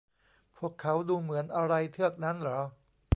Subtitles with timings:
[0.57, 2.59] พวกเขาดูเหมือนอะไรเทือกนั้นหรอ?